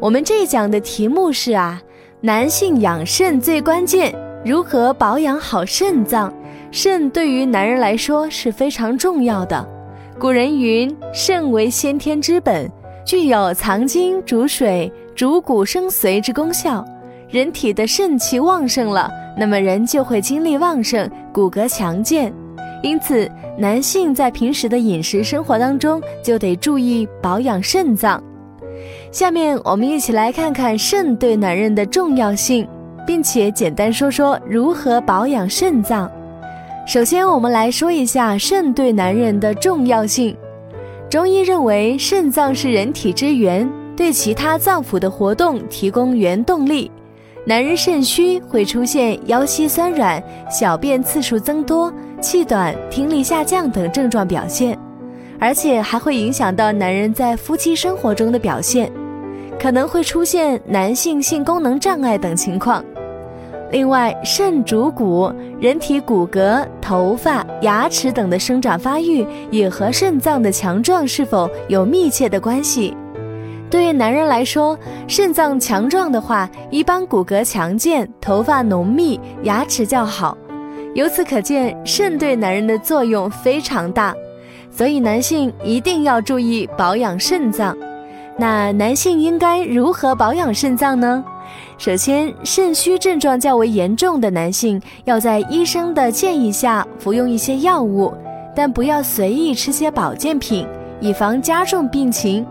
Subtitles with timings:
[0.00, 1.78] 我们这一讲的题目是啊，
[2.22, 6.32] 男性养肾最关键，如何保养好肾脏？
[6.70, 9.68] 肾对于男人来说是非常重要的。
[10.18, 12.66] 古人云：“肾为先天之本，
[13.04, 16.82] 具有藏精、主水、主骨生髓之功效。
[17.28, 22.32] 人体的肾气旺盛了，那么人就会精力旺盛，骨骼强健。
[22.82, 28.22] 因此，男性在平时的饮食生活当中就得注意保养肾脏。”
[29.12, 32.66] 下面我们一起来看看肾对男人的重要性，
[33.04, 36.08] 并且简单说说如何保养肾脏。
[36.86, 40.36] 首先，我们来说一下肾对男人的重要性。
[41.08, 46.88] 中医认为，肾脏是人体之源，对其他脏腑的活动提供原动力。
[47.44, 54.78] 男人肾虚会出现腰膝酸软、小便次数增多、气短、听力下降等症状表现，
[55.40, 58.88] 而且还会影响到男人在夫妻生活中的表现。
[59.60, 62.82] 可能会出现男性性功能障碍等情况。
[63.70, 65.30] 另外，肾主骨，
[65.60, 72.96] 人体骨骼、头发、牙齿等的生长发育也和肾脏的强壮是否有密切的关系。
[73.70, 80.36] 对于男人来说，肾脏强壮的话，一般骨骼强健、头发浓密、牙齿较好。
[80.94, 84.12] 由此可见，肾对男人的作用非常大，
[84.72, 87.76] 所以男性一定要注意保养肾脏。
[88.40, 91.22] 那男性应该如何保养肾脏呢？
[91.76, 98.10] 首先，肾虚症状较为严重的男性要在医生的建议下服用一些药物，
[98.56, 100.66] 但不要随意吃些保健品，
[101.00, 102.46] 以防加重病情。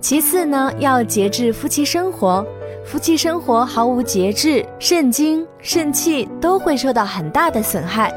[0.00, 2.42] 其次呢，要节制夫妻生活，
[2.82, 8.10] 夫妻生活毫无节制，肾精、肾气都会受到很大的损害，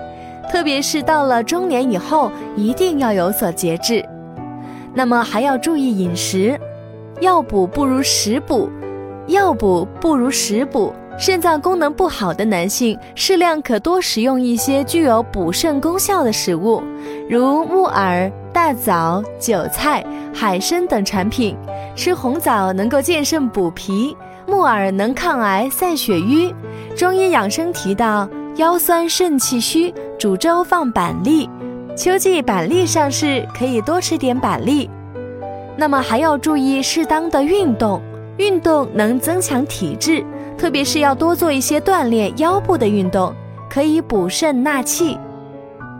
[0.50, 4.02] 特别是到了中年以后，一定要有所节制。
[4.94, 6.58] 那么还要注意饮食。
[7.22, 8.69] 药补不如食补，
[9.28, 10.94] 药补不如食补。
[11.16, 16.81] 肾脏功能不好的男性，适量可多食用一些具有补肾功效的食物，
[17.29, 20.03] 如木耳、大枣、韭菜、
[20.34, 21.56] 海参等产品。
[21.96, 26.53] 吃红枣能够健肾补脾，木耳能抗癌散血瘀。
[26.96, 31.47] 中医养生提到，腰酸肾气虚，煮粥放板栗。
[31.96, 34.90] 秋季板栗上市，可以多吃点板栗。
[35.75, 38.01] 那么还要注意适当的运动，
[38.38, 40.23] 运动能增强体质，
[40.57, 43.34] 特别是要多做一些锻炼腰部的运动，
[43.69, 45.17] 可以补肾纳气，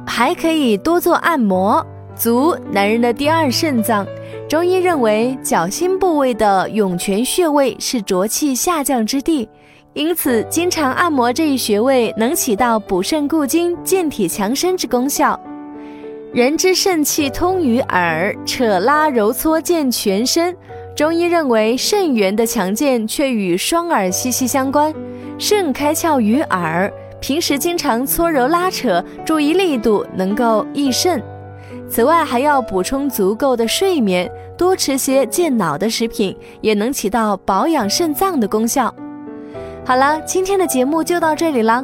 [0.06, 1.86] 还可以多做按摩。
[2.16, 4.06] 足，男人的第二肾脏，
[4.48, 9.50] 中医认为脚心部位的涌泉穴位是浊气下降之地，
[9.94, 15.40] 因此经常按摩这一穴位，能起到补肾固精、健体强身之功效。
[16.34, 20.56] 人之肾气通于耳，扯拉揉搓健全身。
[20.96, 24.92] 中医认为，肾源的强健却与双耳息息相关。
[25.38, 31.22] 肾开窍于耳，平时经常搓揉拉扯，注意力度，能够益肾。
[31.88, 34.28] 此外，还要补充足够的睡眠，
[34.58, 38.92] 多吃些健脑的食品，也能起到保养肾脏的功效。
[39.86, 41.84] 好了，今天的节目就到这里了。